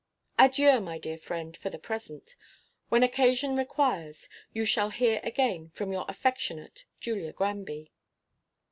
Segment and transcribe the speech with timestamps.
[0.39, 2.35] Adieu, my dear friend, for the present.
[2.89, 7.91] When occasion requires, you shall hear again from your affectionate JULIA GRANBY.